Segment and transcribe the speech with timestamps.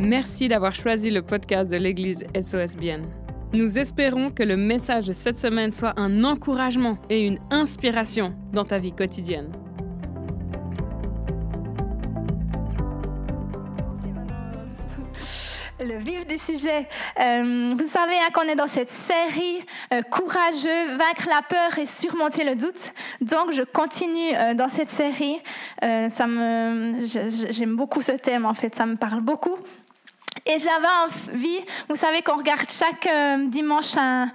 [0.00, 3.02] Merci d'avoir choisi le podcast de l'Église SOSBN.
[3.52, 8.64] Nous espérons que le message de cette semaine soit un encouragement et une inspiration dans
[8.64, 9.52] ta vie quotidienne.
[15.84, 16.86] le vif du sujet.
[17.18, 19.58] Euh, vous savez hein, qu'on est dans cette série
[19.92, 22.92] euh, courageux, vaincre la peur et surmonter le doute.
[23.20, 25.38] Donc je continue euh, dans cette série.
[25.80, 27.00] ça me,
[27.50, 29.56] j'aime beaucoup ce thème en fait, ça me parle beaucoup.
[30.46, 34.30] Et j'avais envie, vous savez qu'on regarde chaque euh, dimanche un,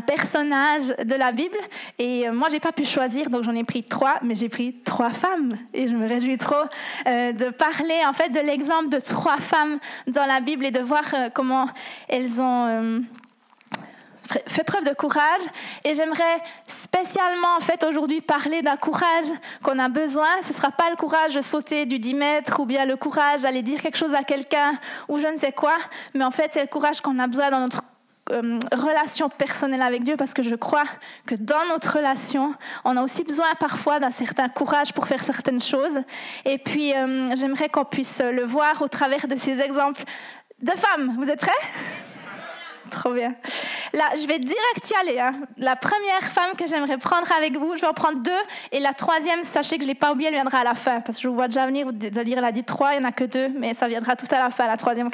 [0.00, 1.58] personnage de la Bible.
[1.98, 4.74] Et euh, moi, j'ai pas pu choisir, donc j'en ai pris trois, mais j'ai pris
[4.84, 5.56] trois femmes.
[5.74, 6.54] Et je me réjouis trop
[7.06, 10.80] euh, de parler en fait de l'exemple de trois femmes dans la Bible et de
[10.80, 11.04] voir
[11.34, 11.68] comment
[12.08, 13.02] elles ont
[14.46, 15.40] fait preuve de courage
[15.84, 19.26] et j'aimerais spécialement en fait aujourd'hui parler d'un courage
[19.62, 20.28] qu'on a besoin.
[20.42, 23.42] Ce ne sera pas le courage de sauter du 10 mètres ou bien le courage
[23.42, 24.72] d'aller dire quelque chose à quelqu'un
[25.08, 25.76] ou je ne sais quoi,
[26.14, 27.82] mais en fait c'est le courage qu'on a besoin dans notre
[28.30, 30.84] euh, relation personnelle avec Dieu parce que je crois
[31.26, 32.54] que dans notre relation,
[32.84, 36.00] on a aussi besoin parfois d'un certain courage pour faire certaines choses.
[36.44, 40.02] Et puis euh, j'aimerais qu'on puisse le voir au travers de ces exemples
[40.60, 41.14] de femmes.
[41.16, 41.52] Vous êtes prêts?
[42.90, 43.34] Trop bien.
[43.92, 45.18] Là, je vais direct y aller.
[45.18, 45.34] Hein.
[45.56, 48.30] La première femme que j'aimerais prendre avec vous, je vais en prendre deux.
[48.72, 51.00] Et la troisième, sachez que je ne l'ai pas oubliée, elle viendra à la fin.
[51.00, 53.04] Parce que je vous vois déjà venir, vous dire, elle a dit trois, il n'y
[53.04, 55.10] en a que deux, mais ça viendra tout à la fin, la troisième.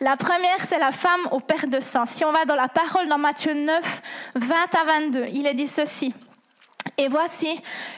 [0.00, 2.06] la première, c'est la femme au père de sang.
[2.06, 4.02] Si on va dans la parole dans Matthieu 9,
[4.34, 6.14] 20 à 22, il est dit ceci.
[6.98, 7.48] Et voici,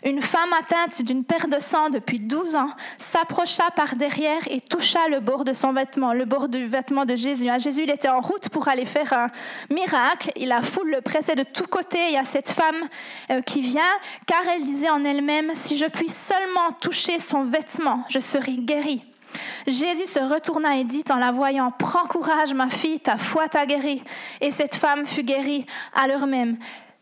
[0.05, 5.08] une femme atteinte d'une perte de sang depuis 12 ans s'approcha par derrière et toucha
[5.08, 7.48] le bord de son vêtement, le bord du vêtement de Jésus.
[7.48, 9.28] Hein, Jésus, était en route pour aller faire un
[9.70, 10.31] miracle.
[10.36, 12.09] Et la foule le pressait de tous côtés.
[12.09, 12.89] Il y a cette femme
[13.31, 13.83] euh, qui vient,
[14.27, 19.05] car elle disait en elle-même, si je puis seulement toucher son vêtement, je serai guérie.
[19.66, 23.66] Jésus se retourna et dit en la voyant, Prends courage, ma fille, ta foi t'a
[23.66, 24.03] guérie.
[24.41, 26.56] Et cette femme fut guérie à l'heure même.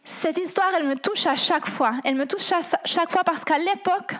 [0.08, 1.90] Cette histoire, elle me touche à chaque fois.
[2.04, 4.14] Elle me touche à chaque fois parce qu'à l'époque,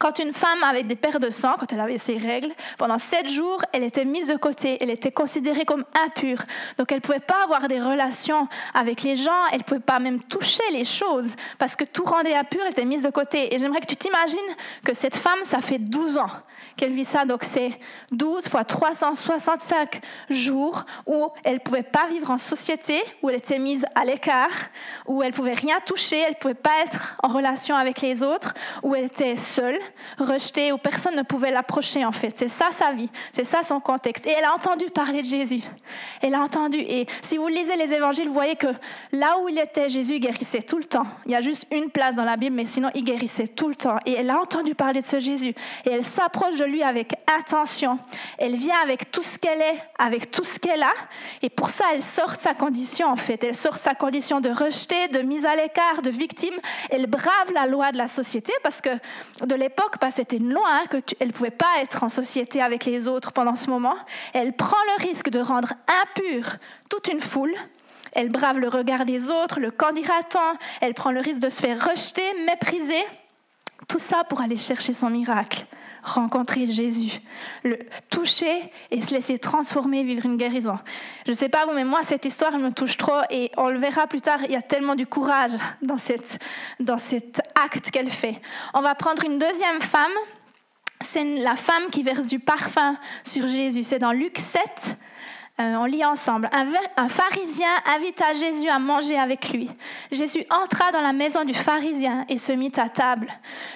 [0.00, 3.30] quand une femme avait des paires de sang, quand elle avait ses règles, pendant sept
[3.30, 6.40] jours, elle était mise de côté, elle était considérée comme impure.
[6.78, 10.00] Donc elle ne pouvait pas avoir des relations avec les gens, elle ne pouvait pas
[10.00, 13.54] même toucher les choses, parce que tout rendait impur, elle était mise de côté.
[13.54, 14.40] Et j'aimerais que tu t'imagines
[14.84, 16.30] que cette femme, ça fait 12 ans
[16.76, 17.70] qu'elle vit ça, donc c'est
[18.12, 23.58] 12 fois 365 jours où elle ne pouvait pas vivre en société, où elle était
[23.58, 24.50] mise à l'écart,
[25.06, 28.22] où elle ne pouvait rien toucher, elle ne pouvait pas être en relation avec les
[28.22, 29.78] autres, où elle était seule
[30.18, 32.36] rejetée, où personne ne pouvait l'approcher en fait.
[32.36, 34.26] C'est ça sa vie, c'est ça son contexte.
[34.26, 35.60] Et elle a entendu parler de Jésus.
[36.22, 36.78] Elle a entendu.
[36.78, 38.68] Et si vous lisez les évangiles, vous voyez que
[39.12, 41.06] là où il était, Jésus guérissait tout le temps.
[41.26, 43.74] Il y a juste une place dans la Bible, mais sinon il guérissait tout le
[43.74, 43.98] temps.
[44.06, 45.54] Et elle a entendu parler de ce Jésus.
[45.84, 47.98] Et elle s'approche de lui avec attention.
[48.38, 50.92] Elle vient avec tout ce qu'elle est, avec tout ce qu'elle a.
[51.42, 53.42] Et pour ça, elle sort de sa condition en fait.
[53.44, 56.54] Elle sort de sa condition de rejeté, de mise à l'écart, de victime.
[56.90, 58.90] Elle brave la loi de la société parce que
[59.44, 62.84] de l'époque, pas c'était une loi, hein, qu'elle ne pouvait pas être en société avec
[62.84, 63.94] les autres pendant ce moment.
[64.32, 66.56] Elle prend le risque de rendre impure
[66.88, 67.54] toute une foule.
[68.14, 70.12] Elle brave le regard des autres, le candidat
[70.80, 73.02] Elle prend le risque de se faire rejeter, mépriser.
[73.88, 75.66] Tout ça pour aller chercher son miracle,
[76.04, 77.20] rencontrer Jésus,
[77.62, 77.78] le
[78.10, 80.78] toucher et se laisser transformer, vivre une guérison.
[81.24, 83.68] Je ne sais pas vous, mais moi, cette histoire, elle me touche trop et on
[83.68, 86.38] le verra plus tard, il y a tellement du courage dans, cette,
[86.78, 88.40] dans cet acte qu'elle fait.
[88.74, 90.12] On va prendre une deuxième femme,
[91.00, 93.82] c'est la femme qui verse du parfum sur Jésus.
[93.82, 94.96] C'est dans Luc 7,
[95.60, 96.50] euh, on lit ensemble.
[96.96, 99.70] Un, pharisien invita Jésus à manger avec lui.
[100.10, 103.28] Jésus entra dans la maison du pharisien et se mit à table.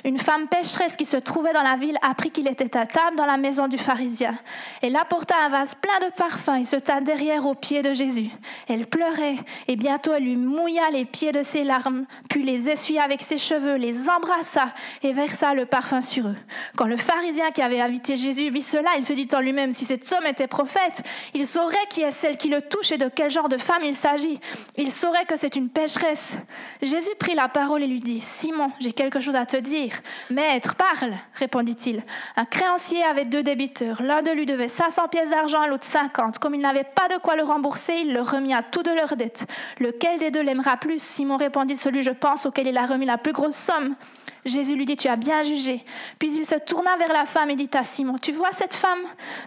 [0.05, 3.27] Une femme pécheresse qui se trouvait dans la ville apprit qu'il était à table dans
[3.27, 4.35] la maison du pharisien.
[4.83, 8.29] Elle apporta un vase plein de parfums et se tint derrière aux pieds de Jésus.
[8.67, 9.37] Elle pleurait
[9.69, 13.39] et bientôt elle lui mouilla les pieds de ses larmes, puis les essuya avec ses
[13.39, 14.75] cheveux, les embrassa
[15.05, 16.37] et versa le parfum sur eux.
[16.77, 19.85] Quand le pharisien qui avait invité Jésus vit cela, il se dit en lui-même, si
[19.85, 21.05] cet homme était prophète,
[21.35, 23.83] il saurait saurait qui est celle qui le touche et de quel genre de femme
[23.85, 24.41] il s'agit.
[24.77, 26.39] Il saurait que c'est une pécheresse.
[26.81, 29.93] Jésus prit la parole et lui dit, Simon, j'ai quelque chose à te dire.
[30.31, 32.03] Maître, parle, répondit-il.
[32.37, 34.01] Un créancier avait deux débiteurs.
[34.03, 36.39] L'un de lui devait 500 pièces d'argent, l'autre 50.
[36.39, 39.17] Comme il n'avait pas de quoi le rembourser, il le remit à tous de leurs
[39.17, 39.47] dettes.
[39.79, 41.03] Lequel des deux l'aimera plus?
[41.03, 43.95] Simon répondit, celui, je pense, auquel il a remis la plus grosse somme.
[44.45, 45.85] Jésus lui dit, tu as bien jugé.
[46.19, 49.01] Puis il se tourna vers la femme et dit à Simon, tu vois cette femme?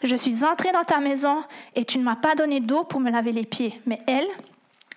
[0.03, 1.43] Je suis entré dans ta maison
[1.75, 3.81] et tu ne m'as pas donné d'eau pour me laver les pieds.
[3.85, 4.27] Mais elle,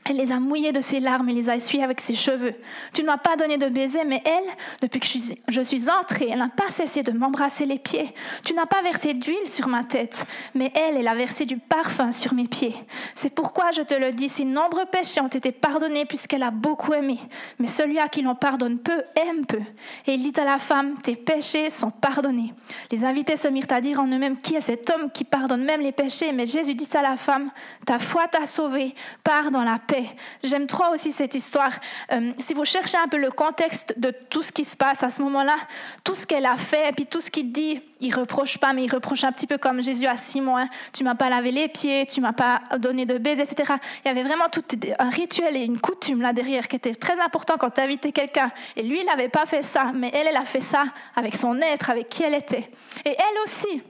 [0.06, 2.54] Elle les a mouillés de ses larmes et les a essuyés avec ses cheveux.
[2.92, 4.44] Tu ne m'as pas donné de baiser, mais elle,
[4.82, 5.06] depuis que
[5.48, 8.12] je suis entrée, elle n'a pas cessé de m'embrasser les pieds.
[8.44, 12.12] Tu n'as pas versé d'huile sur ma tête, mais elle, elle a versé du parfum
[12.12, 12.74] sur mes pieds.
[13.14, 16.92] C'est pourquoi je te le dis, ses nombreux péchés ont été pardonnés puisqu'elle a beaucoup
[16.92, 17.18] aimé.
[17.58, 19.60] Mais celui à qui l'on pardonne peu aime peu.
[20.06, 22.52] Et il dit à la femme, tes péchés sont pardonnés.
[22.90, 25.80] Les invités se mirent à dire en eux-mêmes, qui est cet homme qui pardonne même
[25.80, 26.32] les péchés?
[26.32, 27.50] Mais Jésus dit à la femme,
[27.86, 29.93] ta foi t'a sauvée, pars dans la paix
[30.42, 31.72] J'aime trop aussi cette histoire.
[32.12, 35.10] Euh, si vous cherchez un peu le contexte de tout ce qui se passe à
[35.10, 35.56] ce moment-là,
[36.02, 38.84] tout ce qu'elle a fait, et puis tout ce qu'il dit, il reproche pas, mais
[38.84, 40.58] il reproche un petit peu comme Jésus à Simon.
[40.58, 40.68] Hein.
[40.92, 43.74] Tu m'as pas lavé les pieds, tu m'as pas donné de baiser, etc.
[44.04, 44.64] Il y avait vraiment tout
[44.98, 48.50] un rituel et une coutume là derrière qui était très important quand tu invitais quelqu'un.
[48.76, 50.84] Et lui, il n'avait pas fait ça, mais elle, elle a fait ça
[51.16, 52.70] avec son être, avec qui elle était.
[53.04, 53.82] Et elle aussi,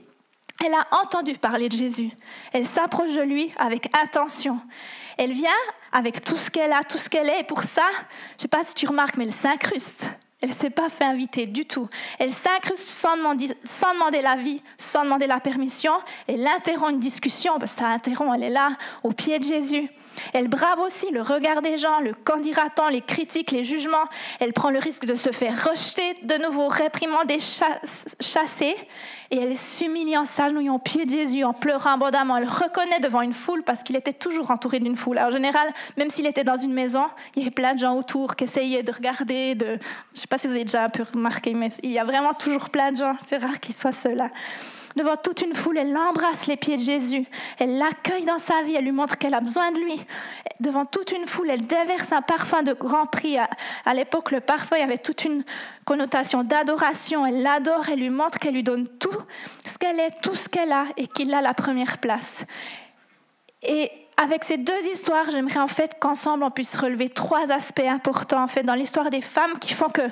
[0.63, 2.11] elle a entendu parler de Jésus.
[2.53, 4.59] Elle s'approche de lui avec attention.
[5.17, 5.49] Elle vient
[5.91, 7.41] avec tout ce qu'elle a, tout ce qu'elle est.
[7.41, 10.09] Et pour ça, je ne sais pas si tu remarques, mais elle s'incruste.
[10.41, 11.87] Elle ne s'est pas fait inviter du tout.
[12.19, 15.93] Elle s'incruste sans demander, sans demander l'avis, sans demander la permission.
[16.27, 18.71] Elle interrompt une discussion, parce que ça interrompt, elle est là,
[19.03, 19.89] au pied de Jésus.
[20.33, 24.05] Elle brave aussi le regard des gens, le candidatant, les critiques, les jugements.
[24.39, 28.75] Elle prend le risque de se faire rejeter, de nouveau réprimander, chasser.
[29.31, 32.37] Et elle s'humilie en s'agenouillant au pied de Jésus, en pleurant abondamment.
[32.37, 35.17] Elle reconnaît devant une foule parce qu'il était toujours entouré d'une foule.
[35.19, 38.35] en général, même s'il était dans une maison, il y avait plein de gens autour
[38.35, 39.55] qui essayaient de regarder.
[39.55, 39.65] De...
[39.65, 42.03] Je ne sais pas si vous avez déjà un peu remarqué, mais il y a
[42.03, 43.15] vraiment toujours plein de gens.
[43.25, 44.29] C'est rare qu'il soit seul là
[44.95, 47.25] devant toute une foule, elle embrasse les pieds de Jésus.
[47.59, 49.99] Elle l'accueille dans sa vie, elle lui montre qu'elle a besoin de lui.
[50.59, 53.37] Devant toute une foule, elle déverse un parfum de grand prix.
[53.37, 55.43] À, l'époque, le parfum avait toute une
[55.83, 57.25] connotation d'adoration.
[57.25, 59.17] Elle l'adore, elle lui montre qu'elle lui donne tout
[59.65, 62.45] ce qu'elle est, tout ce qu'elle a et qu'il a la première place.
[63.61, 68.43] Et avec ces deux histoires, j'aimerais en fait qu'ensemble on puisse relever trois aspects importants
[68.43, 70.03] en fait dans l'histoire des femmes qui font que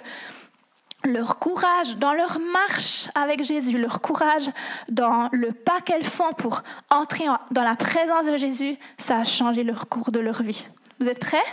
[1.05, 4.49] leur courage dans leur marche avec Jésus, leur courage
[4.89, 9.63] dans le pas qu'elles font pour entrer dans la présence de Jésus, ça a changé
[9.63, 10.65] le cours de leur vie.
[10.99, 11.43] Vous êtes prêts?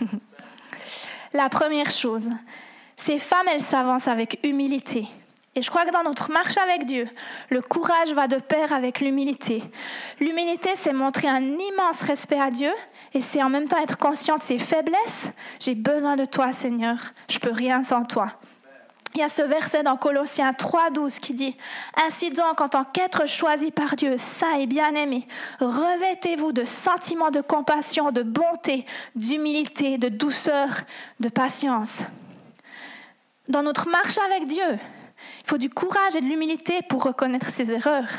[1.34, 2.30] La première chose,
[2.96, 5.06] ces femmes, elles s'avancent avec humilité.
[5.54, 7.08] Et je crois que dans notre marche avec Dieu,
[7.50, 9.62] le courage va de pair avec l'humilité.
[10.20, 12.70] L'humilité, c'est montrer un immense respect à Dieu
[13.12, 15.32] et c'est en même temps être conscient de ses faiblesses.
[15.58, 16.96] J'ai besoin de toi, Seigneur.
[17.28, 18.28] Je peux rien sans toi.
[19.14, 21.56] Il y a ce verset dans Colossiens 3.12 qui dit
[22.04, 25.26] Ainsi donc, en tant qu'être choisi par Dieu, saint et bien-aimé,
[25.60, 28.84] revêtez-vous de sentiments de compassion, de bonté,
[29.16, 30.68] d'humilité, de douceur,
[31.20, 32.02] de patience.
[33.48, 37.72] Dans notre marche avec Dieu, il faut du courage et de l'humilité pour reconnaître ses
[37.72, 38.10] erreurs.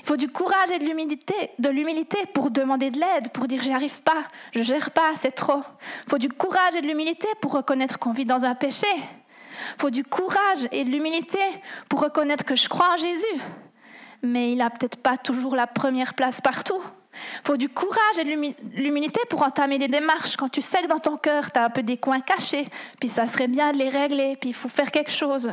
[0.00, 3.62] Il faut du courage et de l'humilité, de l'humilité pour demander de l'aide, pour dire
[3.62, 5.62] j'y arrive pas, je gère pas, c'est trop.
[6.06, 8.86] Il faut du courage et de l'humilité pour reconnaître qu'on vit dans un péché.
[9.76, 11.38] Il faut du courage et de l'humilité
[11.88, 13.42] pour reconnaître que je crois en Jésus.
[14.22, 16.82] Mais il n'a peut-être pas toujours la première place partout.
[17.14, 20.36] Il faut du courage et de l'humilité pour entamer des démarches.
[20.36, 22.68] Quand tu sais que dans ton cœur, tu as un peu des coins cachés,
[23.00, 25.52] puis ça serait bien de les régler, puis il faut faire quelque chose.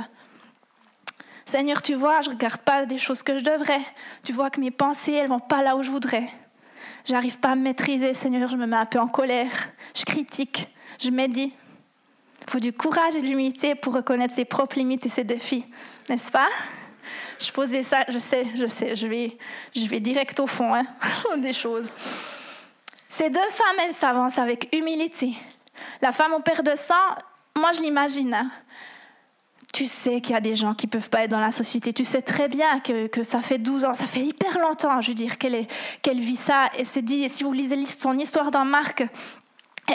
[1.46, 3.82] Seigneur, tu vois, je ne regarde pas des choses que je devrais.
[4.24, 6.28] Tu vois que mes pensées, elles vont pas là où je voudrais.
[7.06, 9.52] J'arrive pas à me maîtriser, Seigneur, je me mets un peu en colère.
[9.96, 10.68] Je critique,
[11.00, 11.54] je médite.
[12.48, 15.66] Il faut du courage et de l'humilité pour reconnaître ses propres limites et ses défis,
[16.10, 16.50] n'est-ce pas?
[17.40, 19.38] Je posais ça, je sais, je sais, je vais,
[19.76, 20.86] je vais direct au fond hein,
[21.38, 21.92] des choses.
[23.10, 25.34] Ces deux femmes, elles s'avancent avec humilité.
[26.02, 26.94] La femme au père de sang,
[27.58, 28.34] moi je l'imagine.
[28.34, 28.50] Hein.
[29.74, 31.92] Tu sais qu'il y a des gens qui ne peuvent pas être dans la société.
[31.92, 35.10] Tu sais très bien que, que, ça fait 12 ans, ça fait hyper longtemps, je
[35.10, 35.68] veux dire, qu'elle
[36.02, 36.70] qu'elle vit ça.
[36.78, 39.04] Et dit, si vous lisez son histoire dans Marc,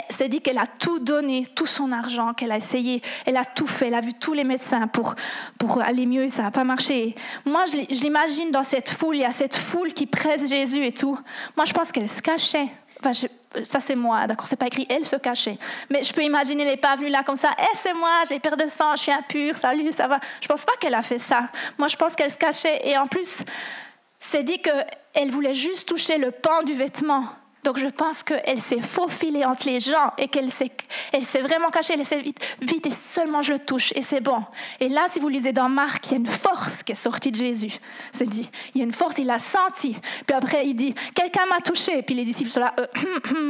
[0.09, 3.67] c'est dit qu'elle a tout donné, tout son argent, qu'elle a essayé, elle a tout
[3.67, 5.15] fait, elle a vu tous les médecins pour,
[5.57, 7.15] pour aller mieux, ça n'a pas marché.
[7.45, 10.91] Moi, je l'imagine dans cette foule, il y a cette foule qui presse Jésus et
[10.91, 11.17] tout.
[11.55, 12.67] Moi, je pense qu'elle se cachait.
[13.03, 13.27] Enfin,
[13.63, 15.57] ça, c'est moi, d'accord, c'est pas écrit elle se cachait.
[15.89, 17.49] Mais je peux imaginer les pas venus là comme ça.
[17.59, 20.19] Eh, c'est moi, j'ai peur de sang, je suis impure, salut, ça va.
[20.39, 21.49] Je pense pas qu'elle a fait ça.
[21.77, 22.87] Moi, je pense qu'elle se cachait.
[22.87, 23.43] Et en plus,
[24.19, 27.25] c'est dit qu'elle voulait juste toucher le pan du vêtement.
[27.63, 30.71] Donc je pense qu'elle s'est faufilée entre les gens et qu'elle s'est,
[31.11, 34.41] elle s'est vraiment cachée, elle s'est vite, vite et seulement je touche et c'est bon.
[34.79, 37.31] Et là, si vous lisez dans Marc, il y a une force qui est sortie
[37.31, 37.73] de Jésus.
[38.11, 39.95] C'est dit, il y a une force, il l'a senti.
[40.25, 42.01] Puis après, il dit, quelqu'un m'a touché.
[42.01, 42.87] Puis les disciples sont là, euh,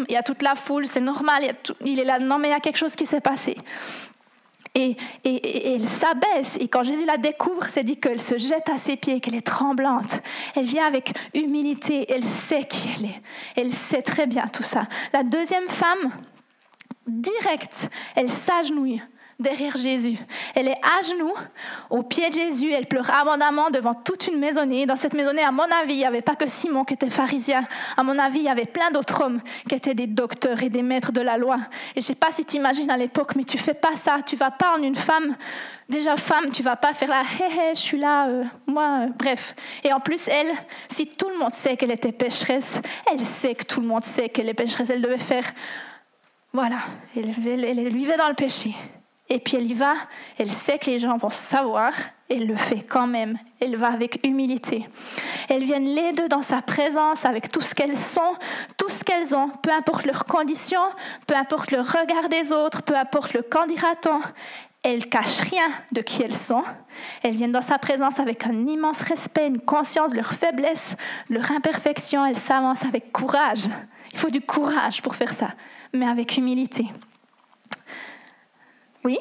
[0.09, 1.43] il y a toute la foule, c'est normal,
[1.85, 3.55] il est là, non mais il y a quelque chose qui s'est passé.
[4.73, 6.57] Et, et, elle s'abaisse.
[6.59, 9.45] Et quand Jésus la découvre, c'est dit qu'elle se jette à ses pieds, qu'elle est
[9.45, 10.21] tremblante.
[10.55, 12.05] Elle vient avec humilité.
[12.09, 13.21] Elle sait qui elle est.
[13.57, 14.83] Elle sait très bien tout ça.
[15.11, 16.11] La deuxième femme,
[17.07, 19.01] directe, elle s'agenouille
[19.41, 20.17] derrière Jésus.
[20.55, 21.33] Elle est à genoux,
[21.89, 22.71] au pied de Jésus.
[22.71, 24.85] Elle pleure abondamment devant toute une maisonnée.
[24.85, 27.63] Dans cette maisonnée, à mon avis, il n'y avait pas que Simon qui était pharisien.
[27.97, 30.83] À mon avis, il y avait plein d'autres hommes qui étaient des docteurs et des
[30.83, 31.57] maîtres de la loi.
[31.95, 34.17] Et je ne sais pas si tu imagines à l'époque, mais tu fais pas ça.
[34.25, 35.35] Tu vas pas en une femme.
[35.89, 39.07] Déjà femme, tu vas pas faire la hé hé, je suis là, euh, moi, euh,
[39.17, 39.55] bref.
[39.83, 40.51] Et en plus, elle,
[40.87, 42.81] si tout le monde sait qu'elle était pécheresse,
[43.11, 44.89] elle sait que tout le monde sait qu'elle est pécheresse.
[44.89, 45.43] Elle devait faire,
[46.53, 46.77] voilà,
[47.15, 47.31] elle,
[47.65, 48.73] elle vivait dans le péché.
[49.33, 49.93] Et puis elle y va,
[50.37, 51.93] elle sait que les gens vont savoir,
[52.29, 53.37] elle le fait quand même.
[53.61, 54.89] Elle va avec humilité.
[55.47, 58.33] Elles viennent les deux dans sa présence avec tout ce qu'elles sont,
[58.75, 60.83] tout ce qu'elles ont, peu importe leurs conditions,
[61.27, 64.19] peu importe le regard des autres, peu importe le candidaton.
[64.83, 66.63] Elles cachent rien de qui elles sont.
[67.23, 70.97] Elles viennent dans sa présence avec un immense respect, une conscience de leur faiblesse,
[71.29, 72.25] de leur imperfection.
[72.25, 73.69] Elles s'avancent avec courage.
[74.11, 75.51] Il faut du courage pour faire ça,
[75.93, 76.87] mais avec humilité.
[79.03, 79.17] Oui?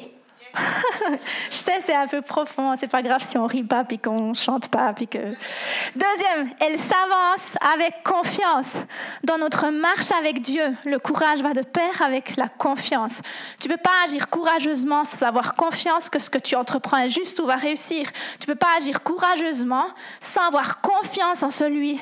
[1.49, 2.75] Je sais, c'est un peu profond.
[2.75, 5.17] C'est pas grave si on rit pas puis qu'on chante pas puis que.
[5.17, 8.79] Deuxième, elle s'avance avec confiance.
[9.23, 13.21] Dans notre marche avec Dieu, le courage va de pair avec la confiance.
[13.59, 17.39] Tu peux pas agir courageusement sans avoir confiance que ce que tu entreprends est juste
[17.39, 18.07] ou va réussir.
[18.39, 19.85] Tu peux pas agir courageusement
[20.19, 21.99] sans avoir confiance en celui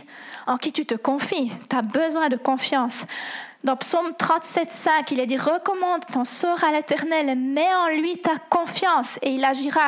[0.47, 1.51] en qui tu te confies.
[1.69, 3.05] Tu as besoin de confiance.
[3.65, 8.17] Dans Psaume 37, 5, il est dit Recommande ton sort à l'Éternel, mets en lui
[8.17, 9.87] ta confiance et il agira.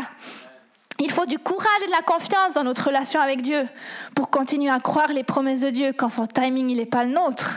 [1.00, 3.66] Il faut du courage et de la confiance dans notre relation avec Dieu
[4.13, 7.50] pour continuer à croire les promesses de Dieu quand son timing n'est pas le nôtre.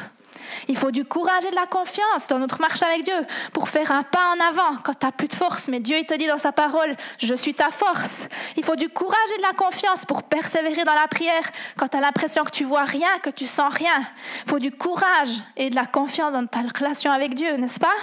[0.68, 3.14] Il faut du courage et de la confiance dans notre marche avec Dieu
[3.52, 5.68] pour faire un pas en avant quand tu n'as plus de force.
[5.68, 8.28] Mais Dieu, il te dit dans sa parole, je suis ta force.
[8.56, 11.42] Il faut du courage et de la confiance pour persévérer dans la prière
[11.76, 14.00] quand tu as l'impression que tu vois rien, que tu sens rien.
[14.46, 17.94] Il faut du courage et de la confiance dans ta relation avec Dieu, n'est-ce pas?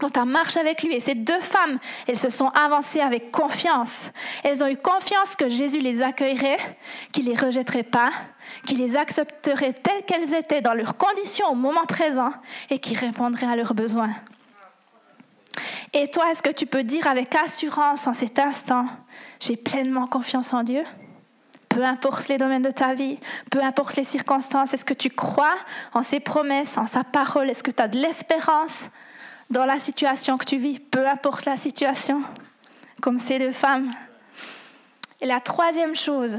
[0.00, 0.94] Dans ta marche avec lui.
[0.94, 4.10] Et ces deux femmes, elles se sont avancées avec confiance.
[4.44, 6.58] Elles ont eu confiance que Jésus les accueillerait,
[7.12, 8.10] qu'il les rejetterait pas,
[8.66, 12.30] qu'il les accepterait telles qu'elles étaient dans leurs conditions au moment présent
[12.70, 14.10] et qu'il répondrait à leurs besoins.
[15.92, 18.86] Et toi, est-ce que tu peux dire avec assurance en cet instant,
[19.40, 20.82] j'ai pleinement confiance en Dieu?
[21.68, 23.18] Peu importe les domaines de ta vie,
[23.50, 25.54] peu importe les circonstances, est-ce que tu crois
[25.94, 28.90] en ses promesses, en sa parole, est-ce que tu as de l'espérance
[29.50, 32.22] dans la situation que tu vis, peu importe la situation,
[33.00, 33.92] comme ces deux femmes.
[35.20, 36.38] Et la troisième chose,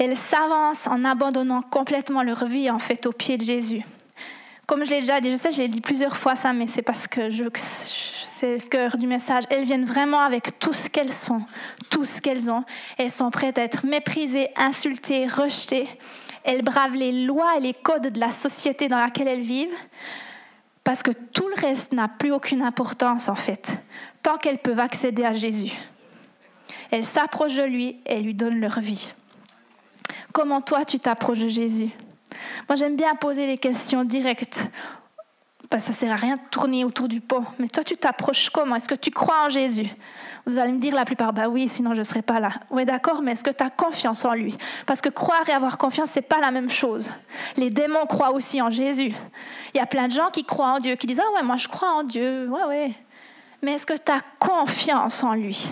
[0.00, 3.84] elles s'avancent en abandonnant complètement leur vie en fait au pied de Jésus.
[4.66, 6.82] Comme je l'ai déjà dit, je sais, je l'ai dit plusieurs fois ça, mais c'est
[6.82, 9.44] parce que c'est le cœur du message.
[9.50, 11.42] Elles viennent vraiment avec tout ce qu'elles sont,
[11.90, 12.64] tout ce qu'elles ont.
[12.96, 15.88] Elles sont prêtes à être méprisées, insultées, rejetées.
[16.44, 19.68] Elles bravent les lois et les codes de la société dans laquelle elles vivent
[20.82, 23.82] parce que tout le reste n'a plus aucune importance en fait,
[24.22, 25.72] tant qu'elles peuvent accéder à Jésus.
[26.90, 29.12] Elles s'approchent de lui et lui donnent leur vie.
[30.32, 31.90] Comment toi tu t'approches de Jésus?
[32.68, 34.68] Moi j'aime bien poser les questions directes.
[35.68, 37.44] Parce que ça sert à rien de tourner autour du pot.
[37.58, 38.74] Mais toi tu t'approches comment?
[38.74, 39.86] Est-ce que tu crois en Jésus?
[40.46, 42.50] Vous allez me dire la plupart, bah oui, sinon je ne serais pas là.
[42.70, 44.56] Oui, d'accord, mais est-ce que tu as confiance en lui?
[44.86, 47.08] Parce que croire et avoir confiance, c'est pas la même chose.
[47.56, 49.12] Les démons croient aussi en Jésus.
[49.74, 51.56] Il y a plein de gens qui croient en Dieu, qui disent, ah ouais, moi
[51.56, 52.90] je crois en Dieu, ouais, ouais.
[53.62, 55.68] Mais est-ce que tu as confiance en lui?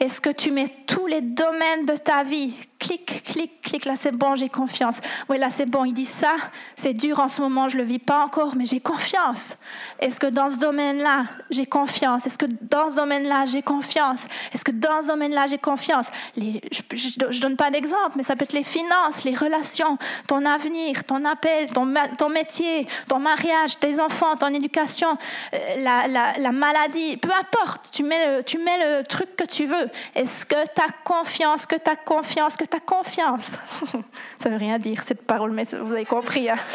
[0.00, 4.10] Est-ce que tu mets tous les domaines de ta vie clic, clic, clic, là c'est
[4.10, 4.96] bon, j'ai confiance.
[5.28, 6.34] Oui, là c'est bon, il dit ça,
[6.74, 9.58] c'est dur en ce moment, je ne le vis pas encore, mais j'ai confiance.
[10.00, 12.26] Est-ce que dans ce domaine-là, j'ai confiance?
[12.26, 14.26] Est-ce que dans ce domaine-là, j'ai confiance?
[14.52, 16.06] Est-ce que dans ce domaine-là, j'ai confiance?
[16.36, 21.04] Je ne donne pas d'exemple, mais ça peut être les finances, les relations, ton avenir,
[21.04, 21.84] ton appel, ton,
[22.30, 25.18] métier, ton mariage, tes enfants, ton éducation,
[25.52, 29.44] euh, la, la, la maladie, peu importe, tu mets, le, tu mets le truc que
[29.44, 29.90] tu veux.
[30.14, 33.58] Est-ce que tu as confiance, que tu confiance, que ta confiance.
[34.38, 36.48] Ça veut rien dire, cette parole, mais vous avez compris.
[36.48, 36.56] Hein.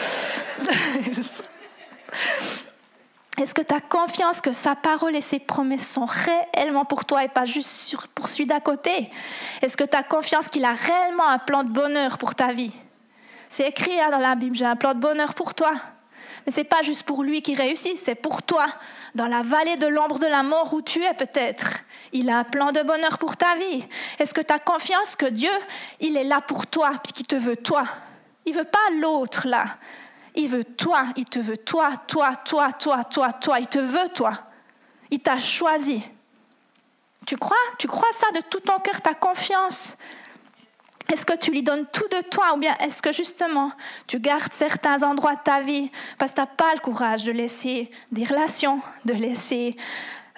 [3.41, 7.25] Est-ce que tu as confiance que sa parole et ses promesses sont réellement pour toi
[7.25, 9.09] et pas juste pour celui d'à côté?
[9.61, 12.71] Est-ce que tu as confiance qu'il a réellement un plan de bonheur pour ta vie?
[13.49, 15.73] C'est écrit hein, dans la Bible, j'ai un plan de bonheur pour toi.
[16.45, 18.67] Mais ce n'est pas juste pour lui qui réussit, c'est pour toi,
[19.15, 21.79] dans la vallée de l'ombre de la mort où tu es peut-être.
[22.13, 23.83] Il a un plan de bonheur pour ta vie.
[24.19, 25.51] Est-ce que tu as confiance que Dieu,
[25.99, 27.83] il est là pour toi, puis qu'il te veut toi?
[28.45, 29.65] Il veut pas l'autre là.
[30.35, 34.09] Il veut toi, il te veut toi, toi, toi, toi, toi, toi, il te veut
[34.13, 34.31] toi.
[35.09, 36.03] Il t'a choisi.
[37.25, 39.97] Tu crois Tu crois ça de tout ton cœur, ta confiance?
[41.11, 43.71] Est-ce que tu lui donnes tout de toi ou bien est-ce que justement
[44.07, 47.31] tu gardes certains endroits de ta vie parce que tu n'as pas le courage de
[47.31, 49.75] laisser des relations, de laisser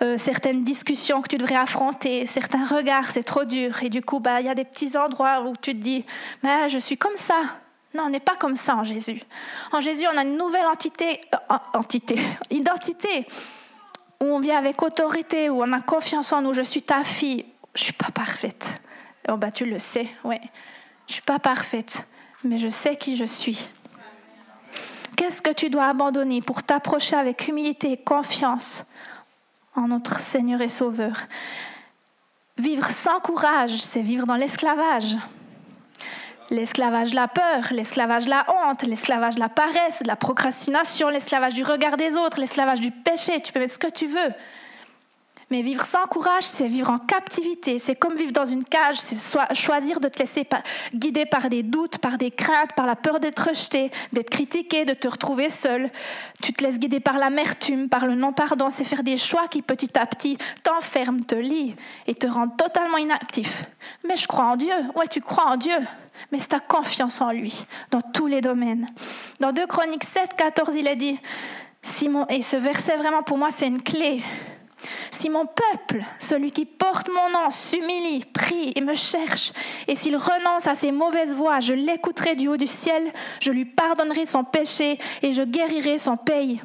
[0.02, 3.82] euh, certaines discussions que tu devrais affronter, certains regards, c'est trop dur.
[3.82, 6.06] Et du coup, bah, il y a des petits endroits où tu te dis,
[6.44, 7.42] bah, je suis comme ça.
[7.96, 9.24] Non, on n'est pas comme ça en Jésus.
[9.72, 12.20] En Jésus, on a une nouvelle entité, euh, entité,
[12.52, 13.26] identité,
[14.22, 16.54] où on vient avec autorité, où on a confiance en nous.
[16.54, 17.46] Je suis ta fille.
[17.74, 18.80] Je suis pas parfaite.
[19.30, 20.42] Oh bah tu le sais, ouais.
[21.08, 22.08] Je suis pas parfaite,
[22.44, 23.70] mais je sais qui je suis.
[25.16, 28.86] Qu'est-ce que tu dois abandonner pour t'approcher avec humilité et confiance
[29.76, 31.16] en notre Seigneur et Sauveur?
[32.58, 35.18] Vivre sans courage, c'est vivre dans l'esclavage.
[36.50, 41.10] L'esclavage de la peur, l'esclavage de la honte, l'esclavage de la paresse, de la procrastination,
[41.10, 43.42] l'esclavage du regard des autres, l'esclavage du péché.
[43.42, 44.34] Tu peux mettre ce que tu veux.
[45.50, 47.80] Mais vivre sans courage, c'est vivre en captivité.
[47.80, 49.16] C'est comme vivre dans une cage, c'est
[49.54, 50.46] choisir de te laisser
[50.94, 54.94] guider par des doutes, par des craintes, par la peur d'être rejeté, d'être critiqué, de
[54.94, 55.90] te retrouver seul.
[56.42, 58.70] Tu te laisses guider par l'amertume, par le non-pardon.
[58.70, 61.76] C'est faire des choix qui petit à petit t'enferment, te lient
[62.08, 63.64] et te rendent totalement inactif.
[64.06, 64.76] Mais je crois en Dieu.
[64.96, 65.78] Ouais, tu crois en Dieu.
[66.32, 68.86] Mais c'est ta confiance en lui dans tous les domaines.
[69.40, 71.18] Dans 2 Chroniques 7, 14, il est dit,
[71.82, 74.22] Simon, et ce verset vraiment pour moi c'est une clé.
[75.12, 79.52] Si mon peuple, celui qui porte mon nom, s'humilie, prie et me cherche,
[79.88, 83.66] et s'il renonce à ses mauvaises voies, je l'écouterai du haut du ciel, je lui
[83.66, 86.62] pardonnerai son péché et je guérirai son pays.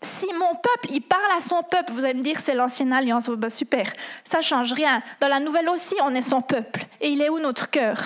[0.00, 3.28] Si mon peuple, il parle à son peuple, vous allez me dire c'est l'ancienne alliance,
[3.28, 3.92] oh, bah, super,
[4.24, 5.02] ça change rien.
[5.20, 6.86] Dans la nouvelle aussi, on est son peuple.
[7.00, 7.98] Et il est où notre cœur?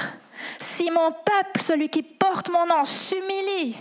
[0.59, 3.77] Si mon peuple, celui qui porte mon nom, s'humilie,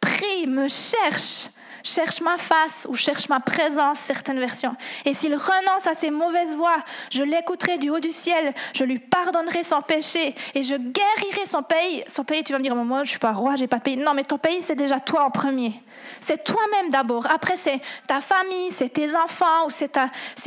[0.00, 1.48] prie, me cherche,
[1.84, 4.74] cherche ma face ou cherche ma présence, certaines versions.
[5.04, 8.98] Et s'il renonce à ses mauvaises voies, je l'écouterai du haut du ciel, je lui
[8.98, 12.02] pardonnerai son péché et je guérirai son pays.
[12.08, 13.96] Son pays, tu vas me dire, moi, je suis pas roi, j'ai pas de pays.
[13.96, 15.72] Non, mais ton pays, c'est déjà toi en premier.
[16.20, 17.26] C'est toi-même d'abord.
[17.30, 19.92] Après, c'est ta famille, c'est tes enfants, ou c'est,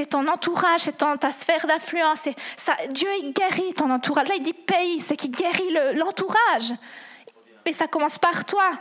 [0.10, 2.28] ton entourage, c'est ta sphère d'influence.
[2.90, 4.28] Dieu, guérit ton entourage.
[4.28, 6.74] Là, il dit pays, c'est qu'il guérit l'entourage.
[7.66, 8.72] Et ça commence par toi.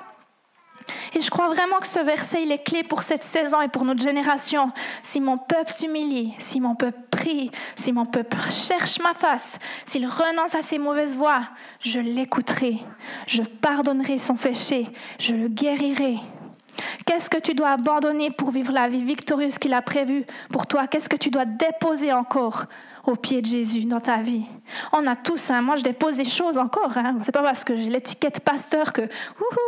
[1.14, 4.02] Et je crois vraiment que ce verset, est clé pour cette saison et pour notre
[4.02, 4.70] génération.
[5.02, 10.06] Si mon peuple s'humilie, si mon peuple prie, si mon peuple cherche ma face, s'il
[10.06, 11.42] renonce à ses mauvaises voies,
[11.80, 12.78] je l'écouterai,
[13.26, 16.18] je pardonnerai son péché, je le guérirai.
[17.06, 20.86] Qu'est-ce que tu dois abandonner pour vivre la vie victorieuse qu'il a prévue pour toi?
[20.86, 22.64] Qu'est-ce que tu dois déposer encore
[23.06, 24.42] au pied de Jésus dans ta vie.
[24.92, 26.96] On a tous, hein, moi je dépose des choses encore.
[26.96, 27.18] Hein.
[27.22, 29.02] C'est pas parce que j'ai l'étiquette pasteur que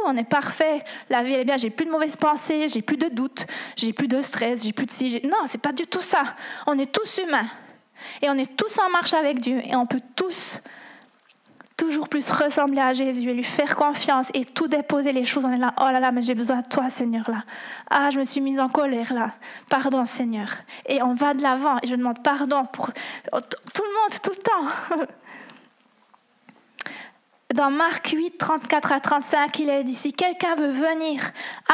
[0.06, 2.96] on est parfait, la vie elle est bien, j'ai plus de mauvaises pensées, j'ai plus
[2.96, 3.46] de doutes,
[3.76, 5.20] j'ai plus de stress, j'ai plus de si.
[5.24, 6.22] Non, c'est pas du tout ça.
[6.66, 7.46] On est tous humains
[8.22, 10.60] et on est tous en marche avec Dieu et on peut tous
[11.88, 15.44] toujours plus ressembler à Jésus et lui faire confiance et tout déposer les choses.
[15.44, 17.44] On est là, oh là là, mais j'ai besoin de toi, Seigneur, là.
[17.90, 19.32] Ah, je me suis mise en colère, là.
[19.68, 20.48] Pardon, Seigneur.
[20.86, 24.42] Et on va de l'avant et je demande pardon pour tout le monde, tout le
[24.42, 25.04] temps.
[27.54, 31.22] Dans Marc 8, 34 à 35, il est dit, si quelqu'un veut venir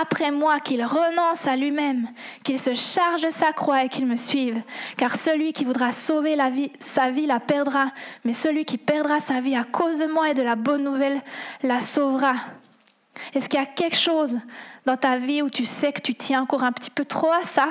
[0.01, 2.07] après moi, qu'il renonce à lui-même,
[2.45, 4.63] qu'il se charge de sa croix et qu'il me suive.
[4.97, 6.39] Car celui qui voudra sauver
[6.79, 7.91] sa vie la perdra,
[8.25, 11.21] mais celui qui perdra sa vie à cause de moi et de la bonne nouvelle
[11.65, 12.35] la sauvera.
[13.35, 14.39] Est-ce qu'il y a quelque chose
[14.87, 17.43] dans ta vie où tu sais que tu tiens encore un petit peu trop à
[17.43, 17.67] ça,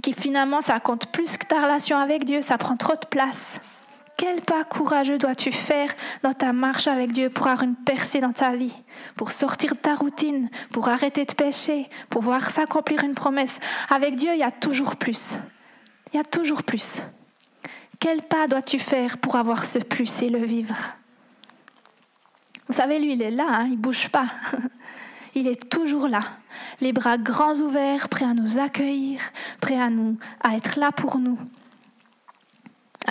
[0.00, 3.60] qui finalement ça compte plus que ta relation avec Dieu, ça prend trop de place?
[4.20, 5.88] Quel pas courageux dois-tu faire
[6.22, 8.76] dans ta marche avec Dieu pour avoir une percée dans ta vie,
[9.16, 13.60] pour sortir de ta routine, pour arrêter de pécher, pour voir s'accomplir une promesse?
[13.88, 15.38] Avec Dieu, il y a toujours plus.
[16.12, 17.02] Il y a toujours plus.
[17.98, 20.76] Quel pas dois-tu faire pour avoir ce plus et le vivre?
[22.68, 24.26] Vous savez, lui, il est là, hein, il bouge pas.
[25.36, 26.22] Il est toujours là,
[26.80, 29.20] les bras grands ouverts, prêt à nous accueillir,
[29.60, 31.38] prêt à nous, à être là pour nous.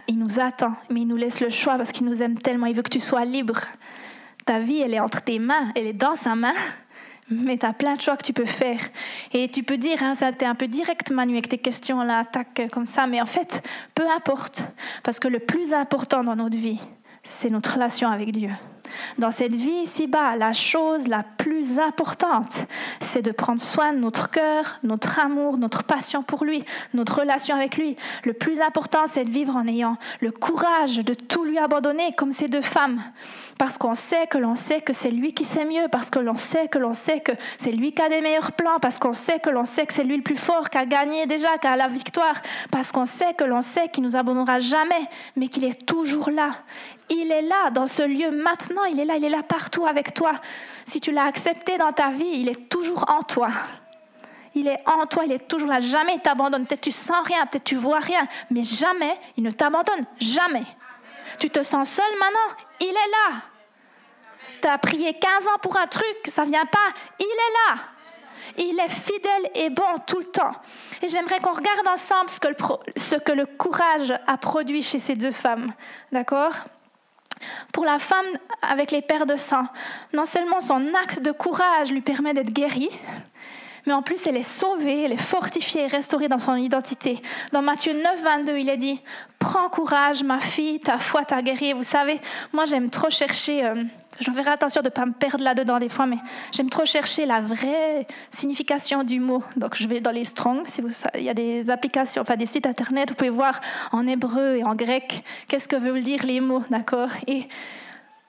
[0.08, 2.66] Il nous attend, mais il nous laisse le choix parce qu'il nous aime tellement.
[2.68, 3.60] Il veut que tu sois libre.
[4.46, 6.54] Ta vie, elle est entre tes mains, elle est dans sa main,
[7.30, 8.80] mais tu as plein de choix que tu peux faire.
[9.34, 12.20] Et tu peux dire, hein, ça t'es un peu direct, Manu, avec tes questions là,
[12.20, 13.62] attaque comme ça, mais en fait,
[13.94, 14.64] peu importe.
[15.04, 16.80] Parce que le plus important dans notre vie,
[17.24, 18.50] c'est notre relation avec Dieu.
[19.18, 22.66] Dans cette vie ici-bas, la chose la plus importante,
[23.00, 27.56] c'est de prendre soin de notre cœur, notre amour, notre passion pour lui, notre relation
[27.56, 27.96] avec lui.
[28.24, 32.32] Le plus important, c'est de vivre en ayant le courage de tout lui abandonner, comme
[32.32, 33.02] ces deux femmes.
[33.60, 36.38] Parce qu'on sait que l'on sait que c'est lui qui sait mieux, parce que l'on
[36.38, 39.40] sait que l'on sait que c'est lui qui a des meilleurs plans, parce qu'on sait
[39.40, 41.76] que l'on sait que c'est lui le plus fort, qui a gagné déjà, qui a
[41.76, 42.36] la victoire,
[42.72, 46.52] parce qu'on sait que l'on sait qu'il nous abandonnera jamais, mais qu'il est toujours là.
[47.10, 50.14] Il est là, dans ce lieu maintenant, il est là, il est là partout avec
[50.14, 50.32] toi.
[50.86, 53.50] Si tu l'as accepté dans ta vie, il est toujours en toi.
[54.56, 55.82] Il est en toi, il est toujours là.
[55.82, 56.66] Jamais il t'abandonne.
[56.66, 60.06] Peut-être tu sens rien, peut-être tu vois rien, mais jamais il ne t'abandonne.
[60.18, 60.64] Jamais.
[61.38, 63.42] Tu te sens seul maintenant, il est là.
[64.62, 66.88] Tu as prié 15 ans pour un truc, ça vient pas,
[67.20, 67.82] il est là.
[68.58, 70.52] Il est fidèle et bon tout le temps.
[71.02, 72.56] Et j'aimerais qu'on regarde ensemble ce que, le,
[72.98, 75.74] ce que le courage a produit chez ces deux femmes.
[76.12, 76.54] D'accord?
[77.72, 78.26] Pour la femme
[78.62, 79.66] avec les paires de sang,
[80.14, 82.90] non seulement son acte de courage lui permet d'être guérie,
[83.90, 87.20] mais en plus elle est sauvée, elle est fortifiée, restaurée dans son identité.
[87.54, 89.02] Dans Matthieu 9, 22, il est dit
[89.40, 91.74] Prends courage, ma fille, ta foi t'a guérie.
[91.74, 92.22] Vous savez,
[92.54, 93.66] moi j'aime trop chercher.
[93.66, 93.84] Euh,
[94.20, 96.18] je verrai attention de ne pas me perdre là-dedans des fois, mais
[96.52, 99.42] j'aime trop chercher la vraie signification du mot.
[99.56, 100.68] Donc je vais dans les Strong,
[101.16, 103.60] il y a des applications, enfin des sites internet, vous pouvez voir
[103.92, 107.10] en hébreu et en grec qu'est-ce que veulent dire les mots, d'accord?
[107.26, 107.48] Et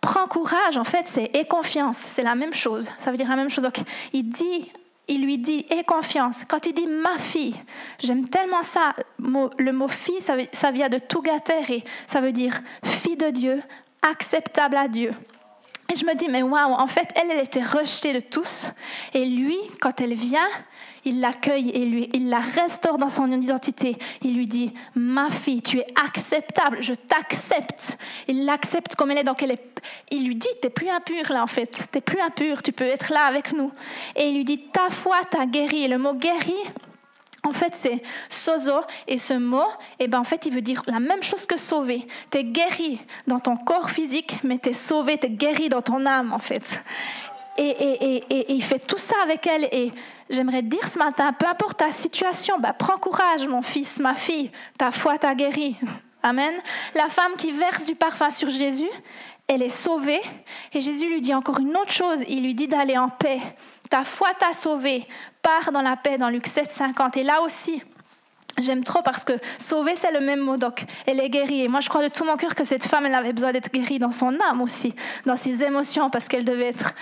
[0.01, 2.89] prends courage, en fait, c'est et confiance, c'est la même chose.
[2.99, 3.65] Ça veut dire la même chose.
[3.65, 3.81] Donc
[4.15, 4.71] il dit
[5.11, 6.45] il lui dit aie confiance.
[6.49, 7.55] Quand il dit ma fille,
[8.03, 8.95] j'aime tellement ça.
[9.19, 13.61] Le mot fille, ça, vient de Tougater et ça veut dire fille de Dieu,
[14.03, 15.11] acceptable à Dieu.
[15.93, 18.71] Et je me dis, mais waouh, en fait, elle, elle était rejetée de tous.
[19.13, 20.49] Et lui, quand elle vient,
[21.05, 23.97] il l'accueille et lui, il la restaure dans son identité.
[24.23, 27.99] Il lui dit, ma fille, tu es acceptable, je t'accepte.
[28.29, 29.25] Il l'accepte comme elle est.
[29.25, 32.01] Donc elle est, il lui dit, tu n'es plus impur là en fait, tu n'es
[32.01, 33.73] plus impur, tu peux être là avec nous.
[34.17, 35.85] Et il lui dit, ta foi t'a guéri.
[35.85, 36.55] Et le mot guéri,
[37.43, 39.65] en fait, c'est sozo, et ce mot,
[39.99, 42.07] eh ben, en fait, il veut dire la même chose que sauver.
[42.31, 45.81] Tu es guéri dans ton corps physique, mais tu es sauvé, tu es guéri dans
[45.81, 46.85] ton âme, en fait.
[47.63, 49.65] Et, il fait tout ça avec elle.
[49.73, 49.93] Et
[50.31, 54.51] j'aimerais dire ce matin, peu importe ta situation, bah, prends courage, mon fils, ma fille,
[54.79, 55.77] ta foi t'a guéri.
[56.23, 56.53] Amen.
[56.95, 58.91] La femme qui verse du parfum sur Jésus,
[59.47, 60.21] elle est sauvée.
[60.73, 62.23] Et Jésus lui dit encore une autre chose.
[62.29, 63.41] Il lui dit d'aller en paix.
[63.89, 65.07] Ta foi t'a sauvée.
[65.43, 67.17] Pars dans la paix dans Luc 7, 50.
[67.17, 67.83] Et là aussi,
[68.59, 70.57] J'aime trop parce que sauver, c'est le même mot.
[70.57, 71.63] Donc, elle est guérie.
[71.63, 73.73] Et moi, je crois de tout mon cœur que cette femme, elle avait besoin d'être
[73.73, 74.95] guérie dans son âme aussi,
[75.25, 76.93] dans ses émotions, parce qu'elle devait être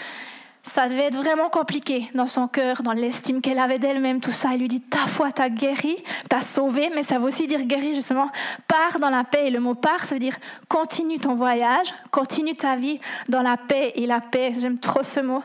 [0.63, 4.51] ça devait être vraiment compliqué dans son cœur, dans l'estime qu'elle avait d'elle-même, tout ça.
[4.53, 5.97] Elle lui dit, ta foi t'a guéri,
[6.29, 8.31] t'a sauvé, mais ça veut aussi dire guéri, justement.
[8.67, 9.47] Pars dans la paix.
[9.47, 10.37] Et le mot part, ça veut dire
[10.69, 13.93] continue ton voyage, continue ta vie dans la paix.
[13.95, 15.43] Et la paix, j'aime trop ce mot.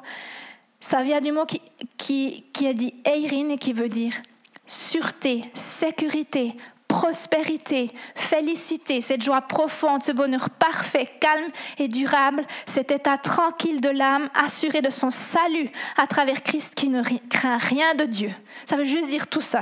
[0.79, 1.61] Ça vient du mot qui,
[1.97, 4.13] qui, qui a dit Eirin et qui veut dire
[4.65, 6.55] sûreté, sécurité,
[6.93, 13.89] prospérité, félicité, cette joie profonde, ce bonheur parfait, calme et durable, cet état tranquille de
[13.89, 18.29] l'âme, assuré de son salut à travers Christ qui ne craint rien de Dieu.
[18.67, 19.61] Ça veut juste dire tout ça.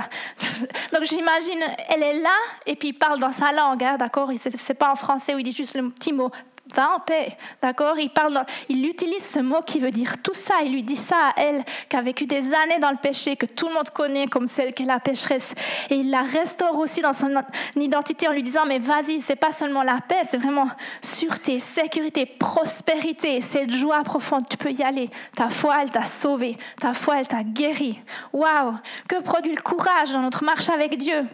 [0.92, 4.30] Donc j'imagine, elle est là et puis il parle dans sa langue, hein, d'accord?
[4.36, 6.30] C'est pas en français où il dit juste le petit mot
[6.74, 7.98] va en paix, d'accord?
[7.98, 10.56] Il, parle, il utilise ce mot qui veut dire tout ça.
[10.64, 13.46] Il lui dit ça à elle, qui a vécu des années dans le péché, que
[13.46, 15.54] tout le monde connaît comme celle qui est la pécheresse.
[15.90, 17.30] Et il la restaure aussi dans son
[17.76, 20.68] identité en lui disant, mais vas-y, c'est pas seulement la paix, c'est vraiment
[21.00, 24.48] sûreté, sécurité, prospérité, cette joie profonde.
[24.48, 25.08] Tu peux y aller.
[25.36, 26.56] Ta foi, elle t'a sauvé.
[26.80, 28.00] Ta foi, elle t'a guéri.
[28.32, 28.74] Waouh
[29.08, 31.26] Que produit le courage dans notre marche avec Dieu?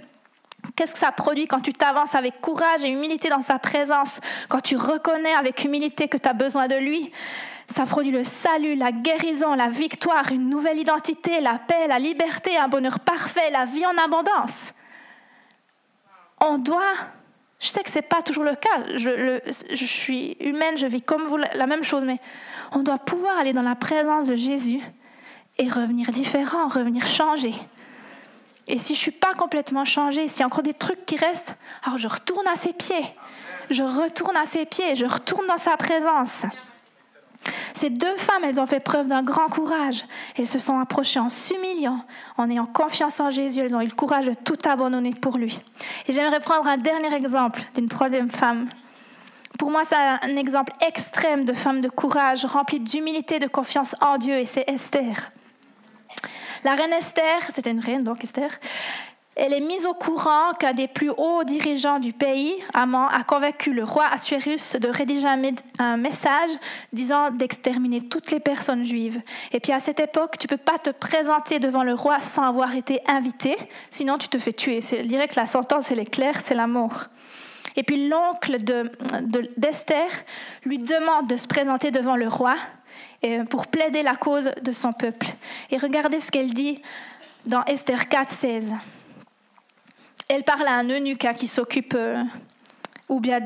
[0.75, 4.61] Qu'est-ce que ça produit quand tu t'avances avec courage et humilité dans sa présence, quand
[4.61, 7.13] tu reconnais avec humilité que tu as besoin de lui?
[7.69, 12.57] Ça produit le salut, la guérison, la victoire, une nouvelle identité, la paix, la liberté,
[12.57, 14.73] un bonheur parfait, la vie en abondance.
[16.41, 16.95] On doit,
[17.61, 19.41] je sais que ce n'est pas toujours le cas, je,
[19.71, 22.19] je, suis humaine, je vis comme vous la même chose, mais
[22.73, 24.81] on doit pouvoir aller dans la présence de Jésus
[25.59, 27.53] et revenir différent, revenir changé.
[28.69, 31.17] Et si je ne suis pas complètement changée, s'il y a encore des trucs qui
[31.17, 33.07] restent, alors je retourne à ses pieds.
[33.71, 36.45] Je retourne à ses pieds, je retourne dans sa présence.
[37.73, 40.05] Ces deux femmes, elles ont fait preuve d'un grand courage.
[40.37, 42.05] Elles se sont approchées en s'humiliant,
[42.37, 43.61] en ayant confiance en Jésus.
[43.61, 45.61] Elles ont eu le courage de tout abandonner pour lui.
[46.07, 48.69] Et j'aimerais prendre un dernier exemple d'une troisième femme.
[49.59, 54.19] Pour moi, c'est un exemple extrême de femme de courage, remplie d'humilité, de confiance en
[54.19, 55.33] Dieu, et c'est Esther.
[56.65, 58.51] La reine Esther, c'était une reine donc Esther,
[59.37, 63.73] Elle est mise au courant qu'un des plus hauts dirigeants du pays, Amman, a convaincu
[63.73, 65.29] le roi Assuérus de rédiger
[65.79, 66.51] un, message
[66.93, 69.21] disant d'exterminer toutes les personnes juives.
[69.53, 72.43] Et puis à cette époque, tu ne peux pas te présenter devant le roi sans
[72.43, 73.57] avoir été invité,
[73.91, 74.81] sinon tu te fais tuer.
[75.05, 77.07] Dirais que la sentence, elle est claire, c'est la mort.
[77.77, 82.57] Et puis l'oncle d'Esther de, lui demande de se présenter devant le roi
[83.51, 85.27] pour plaider la cause de son peuple.
[85.71, 86.81] Et regardez ce qu'elle dit
[87.47, 88.75] dans Esther 4, 16
[90.29, 92.23] elle parle à un eunuque qui s'occupe, euh,
[93.09, 93.41] ou bien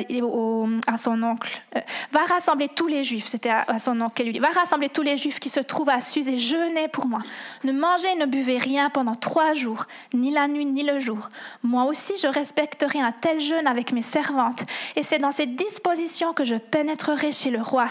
[0.87, 4.33] à son oncle, euh, va rassembler tous les juifs, c'était à, son oncle qu'elle lui
[4.33, 7.21] dit, va rassembler tous les juifs qui se trouvent à Suse et jeûnez pour moi.
[7.65, 11.29] Ne mangez, ne buvez rien pendant trois jours, ni la nuit, ni le jour.
[11.63, 14.65] Moi aussi, je respecterai un tel jeûne avec mes servantes,
[14.97, 17.89] et c'est dans cette disposition que je pénétrerai chez le roi.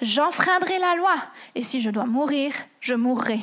[0.00, 1.14] J'enfreindrai la loi,
[1.54, 3.40] et si je dois mourir, je mourrai.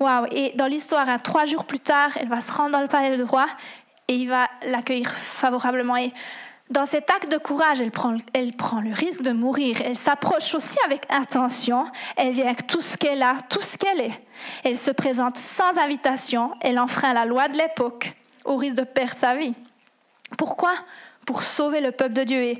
[0.00, 0.26] Waouh!
[0.30, 3.16] Et dans l'histoire, hein, trois jours plus tard, elle va se rendre dans le palais
[3.16, 3.46] du roi
[4.08, 5.96] et il va l'accueillir favorablement.
[5.96, 6.12] Et
[6.70, 9.80] dans cet acte de courage, elle prend, elle prend le risque de mourir.
[9.84, 11.86] Elle s'approche aussi avec intention.
[12.16, 14.22] Elle vient avec tout ce qu'elle a, tout ce qu'elle est.
[14.64, 16.52] Elle se présente sans invitation.
[16.60, 19.54] Elle enfreint la loi de l'époque au risque de perdre sa vie.
[20.36, 20.72] Pourquoi?
[21.24, 22.42] Pour sauver le peuple de Dieu.
[22.42, 22.58] Et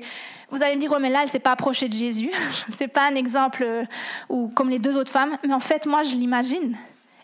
[0.49, 2.31] vous allez me dire, oh, mais là, elle ne s'est pas approchée de Jésus.
[2.75, 3.83] Ce n'est pas un exemple euh,
[4.27, 5.37] ou comme les deux autres femmes.
[5.45, 6.75] Mais en fait, moi, je l'imagine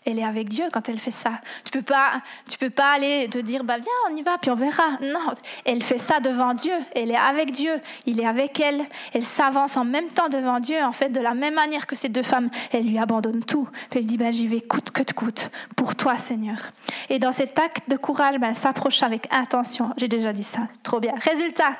[0.06, 1.32] elle est avec Dieu quand elle fait ça.
[1.64, 4.50] Tu peux pas, tu peux pas aller te dire, bah viens, on y va, puis
[4.50, 4.84] on verra.
[5.00, 6.72] Non, elle fait ça devant Dieu.
[6.94, 7.72] Elle est avec Dieu.
[8.06, 8.82] Il est avec elle.
[9.12, 10.76] Elle s'avance en même temps devant Dieu.
[10.82, 13.68] En fait, de la même manière que ces deux femmes, elle lui abandonne tout.
[13.90, 16.58] Puis elle dit, bah j'y vais coûte que coûte pour toi, Seigneur.
[17.08, 19.92] Et dans cet acte de courage, bah, elle s'approche avec intention.
[19.96, 20.60] J'ai déjà dit ça.
[20.82, 21.14] Trop bien.
[21.20, 21.72] Résultat.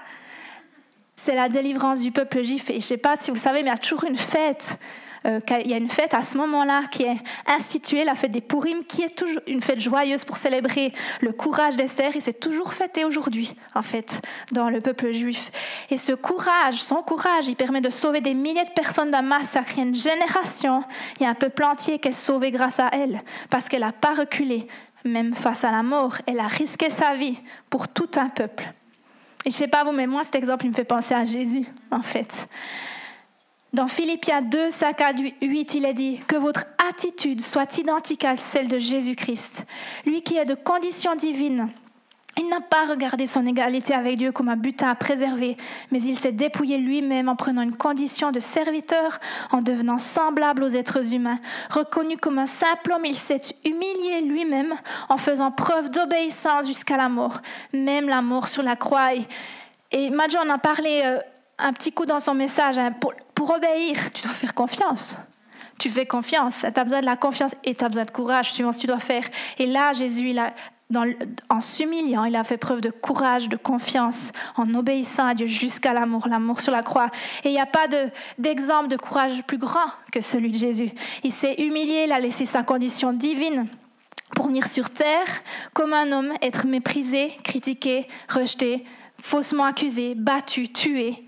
[1.15, 2.71] C'est la délivrance du peuple juif.
[2.71, 4.79] Et je sais pas si vous savez, mais il y a toujours une fête
[5.27, 8.41] euh, il y a une fête à ce moment-là qui est instituée, la fête des
[8.41, 12.73] Purim, qui est toujours une fête joyeuse pour célébrer le courage d'Esther, et c'est toujours
[12.73, 14.21] fêté aujourd'hui, en fait,
[14.53, 15.51] dans le peuple juif.
[15.91, 19.73] Et ce courage, son courage, il permet de sauver des milliers de personnes d'un massacre.
[19.73, 20.85] Il y a une génération,
[21.19, 23.93] il y a un peuple entier qui est sauvé grâce à elle, parce qu'elle n'a
[23.93, 24.67] pas reculé,
[25.05, 26.19] même face à la mort.
[26.27, 28.73] Elle a risqué sa vie pour tout un peuple.
[29.45, 31.65] Et je sais pas vous, mais moi, cet exemple, il me fait penser à Jésus,
[31.91, 32.49] en fait.
[33.77, 35.13] Dans Philippiens 2, 5 à
[35.43, 39.67] 8, il est dit que votre attitude soit identique à celle de Jésus-Christ,
[40.07, 41.69] lui qui est de condition divine.
[42.39, 45.59] Il n'a pas regardé son égalité avec Dieu comme un butin à préserver,
[45.91, 49.19] mais il s'est dépouillé lui-même en prenant une condition de serviteur,
[49.51, 51.39] en devenant semblable aux êtres humains.
[51.69, 54.73] Reconnu comme un simple homme, il s'est humilié lui-même
[55.11, 57.43] en faisant preuve d'obéissance jusqu'à la mort,
[57.75, 59.15] même la mort sur la croix.
[59.15, 59.27] Et,
[59.93, 61.19] et en a parlé euh,
[61.59, 62.79] un petit coup dans son message.
[62.79, 62.93] Hein,
[63.35, 65.19] pour, obéir, tu dois faire confiance.
[65.79, 66.65] Tu fais confiance.
[66.73, 68.81] Tu as besoin de la confiance et tu as besoin de courage suivant ce que
[68.83, 69.25] tu dois faire.
[69.59, 70.53] Et là, Jésus, il a,
[70.89, 71.07] dans,
[71.51, 75.93] en s'humiliant, il a fait preuve de courage, de confiance, en obéissant à Dieu jusqu'à
[75.93, 77.09] l'amour, l'amour sur la croix.
[77.45, 77.89] Et il n'y a pas
[78.39, 80.91] d'exemple de, de courage plus grand que celui de Jésus.
[81.25, 83.67] Il s'est humilié, il a laissé sa condition divine
[84.35, 85.27] pour venir sur terre
[85.75, 88.85] comme un homme, être méprisé, critiqué, rejeté,
[89.21, 91.26] faussement accusé, battu, tué,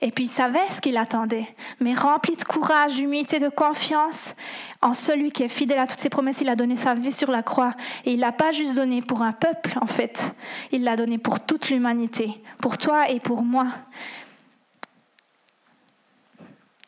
[0.00, 1.46] et puis il savait ce qu'il attendait,
[1.80, 4.34] mais rempli de courage, d'humilité, de confiance
[4.80, 7.30] en celui qui est fidèle à toutes ses promesses, il a donné sa vie sur
[7.30, 7.72] la croix.
[8.04, 10.34] Et il l'a pas juste donné pour un peuple, en fait,
[10.70, 13.66] il l'a donné pour toute l'humanité, pour toi et pour moi.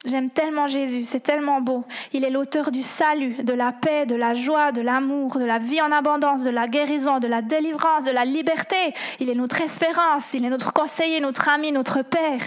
[0.06, 1.84] J'aime tellement Jésus, c'est tellement beau.
[2.14, 5.58] Il est l'auteur du salut, de la paix, de la joie, de l'amour, de la
[5.58, 8.94] vie en abondance, de la guérison, de la délivrance, de la liberté.
[9.18, 12.40] Il est notre espérance, il est notre conseiller, notre ami, notre Père.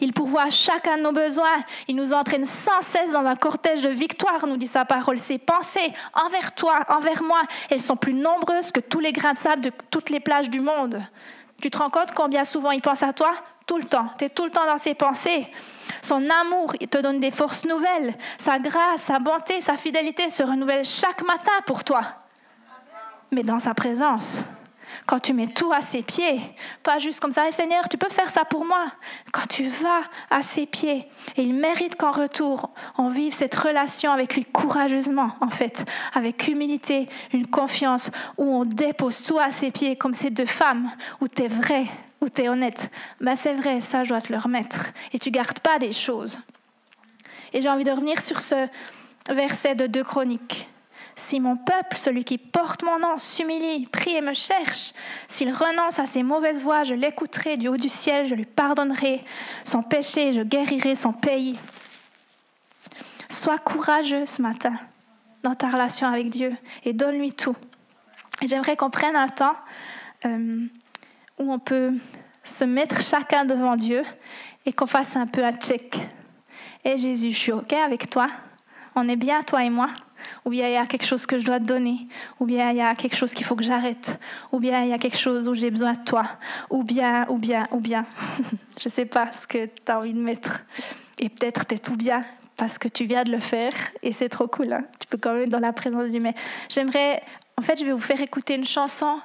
[0.00, 1.64] Il pourvoit chacun de nos besoins.
[1.88, 5.18] Il nous entraîne sans cesse dans un cortège de victoire, nous dit sa parole.
[5.18, 9.38] Ses pensées envers toi, envers moi, elles sont plus nombreuses que tous les grains de
[9.38, 11.02] sable de toutes les plages du monde.
[11.60, 13.32] Tu te rends compte combien souvent il pense à toi?
[13.66, 14.06] Tout le temps.
[14.18, 15.48] Tu es tout le temps dans ses pensées.
[16.02, 18.14] Son amour te donne des forces nouvelles.
[18.36, 22.02] Sa grâce, sa bonté, sa fidélité se renouvellent chaque matin pour toi.
[23.30, 24.44] Mais dans sa présence.
[25.06, 26.40] Quand tu mets tout à ses pieds,
[26.82, 28.86] pas juste comme ça, Seigneur, tu peux faire ça pour moi.
[29.32, 34.12] Quand tu vas à ses pieds, et il mérite qu'en retour, on vive cette relation
[34.12, 35.84] avec lui courageusement, en fait,
[36.14, 40.90] avec humilité, une confiance, où on dépose tout à ses pieds, comme ces deux femmes,
[41.20, 41.86] où tu es vrai,
[42.22, 44.90] où tu es honnête, ben c'est vrai, ça je dois te le remettre.
[45.12, 46.40] Et tu gardes pas des choses.
[47.52, 48.68] Et j'ai envie de revenir sur ce
[49.28, 50.68] verset de deux chroniques.
[51.14, 54.92] Si mon peuple, celui qui porte mon nom, s'humilie, prie et me cherche,
[55.28, 59.22] s'il renonce à ses mauvaises voies, je l'écouterai du haut du ciel, je lui pardonnerai
[59.64, 61.58] son péché, je guérirai son pays.
[63.28, 64.74] Sois courageux ce matin
[65.42, 66.54] dans ta relation avec Dieu
[66.84, 67.56] et donne-lui tout.
[68.42, 69.56] J'aimerais qu'on prenne un temps
[70.24, 70.66] euh,
[71.42, 71.92] où on peut
[72.44, 74.02] se mettre chacun devant Dieu
[74.64, 75.98] et qu'on fasse un peu un check.
[76.84, 78.26] Et Jésus, je suis OK avec toi?
[78.94, 79.88] On est bien, toi et moi?
[80.44, 82.06] Ou bien il y a quelque chose que je dois te donner?
[82.40, 84.20] Ou bien il y a quelque chose qu'il faut que j'arrête?
[84.52, 86.24] Ou bien il y a quelque chose où j'ai besoin de toi?
[86.70, 88.04] Ou bien, ou bien, ou bien.
[88.78, 90.64] je ne sais pas ce que tu as envie de mettre.
[91.18, 92.24] Et peut-être tu es tout bien
[92.56, 94.72] parce que tu viens de le faire et c'est trop cool.
[94.72, 94.84] Hein.
[94.98, 96.34] tu peux quand même être dans la présence du mais
[96.68, 97.22] j'aimerais
[97.58, 99.18] en fait je vais vous faire écouter une chanson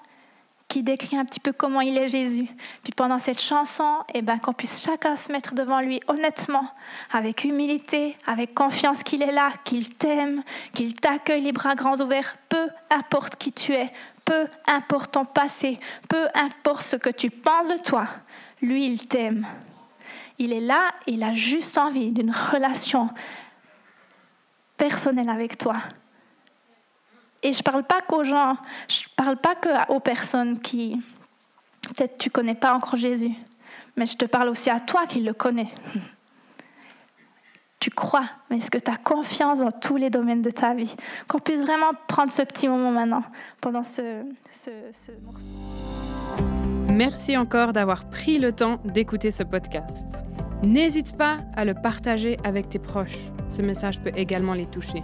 [0.68, 2.48] qui décrit un petit peu comment il est Jésus.
[2.84, 6.68] Puis pendant cette chanson, eh ben, qu'on puisse chacun se mettre devant lui honnêtement,
[7.12, 12.38] avec humilité, avec confiance qu'il est là, qu'il t'aime, qu'il t'accueille les bras grands ouverts,
[12.50, 13.92] peu importe qui tu es,
[14.26, 18.06] peu importe ton passé, peu importe ce que tu penses de toi,
[18.62, 19.48] lui, il t'aime.
[20.40, 23.10] Il est là, il a juste envie d'une relation
[24.78, 25.78] personnelle avec toi.
[27.44, 31.00] Et je ne parle pas qu'aux gens, je ne parle pas qu'aux personnes qui,
[31.82, 33.32] peut-être tu connais pas encore Jésus,
[33.96, 35.70] mais je te parle aussi à toi qui le connais.
[37.80, 40.96] Tu crois, mais est-ce que tu as confiance dans tous les domaines de ta vie?
[41.28, 43.24] Qu'on puisse vraiment prendre ce petit moment maintenant,
[43.62, 45.54] pendant ce, ce morceau.
[46.90, 50.24] Merci encore d'avoir pris le temps d'écouter ce podcast.
[50.64, 53.20] N'hésite pas à le partager avec tes proches.
[53.48, 55.04] Ce message peut également les toucher.